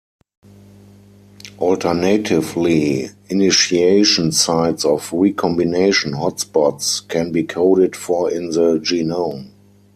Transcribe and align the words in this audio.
Alternatively, 1.59 3.09
initiation 3.29 4.31
sites 4.31 4.83
of 4.83 5.13
recombination 5.13 6.13
hotspots 6.13 7.07
can 7.07 7.31
be 7.31 7.43
coded 7.43 7.95
for 7.95 8.31
in 8.31 8.49
the 8.49 8.79
genome. 8.79 9.51